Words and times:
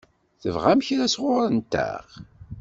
Tebɣam 0.41 0.79
kra 0.87 1.07
sɣur-nteɣ? 1.13 2.05